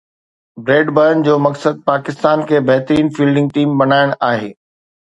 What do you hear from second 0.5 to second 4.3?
bread برن جو مقصد پاڪستان کي بهترين فيلڊنگ ٽيم بڻائڻ